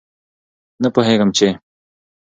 [0.81, 1.47] نه پوهېږم چې